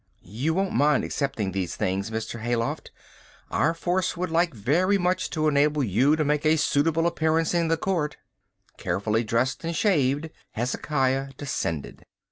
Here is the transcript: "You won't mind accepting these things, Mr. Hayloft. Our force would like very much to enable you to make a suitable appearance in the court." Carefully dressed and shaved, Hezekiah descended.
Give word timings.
"You 0.23 0.55
won't 0.55 0.73
mind 0.73 1.03
accepting 1.03 1.51
these 1.51 1.75
things, 1.75 2.09
Mr. 2.09 2.39
Hayloft. 2.39 2.89
Our 3.51 3.75
force 3.75 4.17
would 4.17 4.31
like 4.31 4.51
very 4.51 4.97
much 4.97 5.29
to 5.29 5.47
enable 5.47 5.83
you 5.83 6.15
to 6.15 6.25
make 6.25 6.43
a 6.43 6.57
suitable 6.57 7.05
appearance 7.05 7.53
in 7.53 7.67
the 7.67 7.77
court." 7.77 8.17
Carefully 8.77 9.23
dressed 9.23 9.63
and 9.63 9.75
shaved, 9.75 10.31
Hezekiah 10.53 11.33
descended. 11.37 12.03